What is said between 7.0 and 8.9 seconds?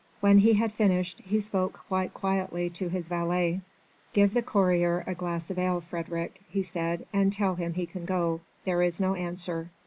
"and tell him he can go; there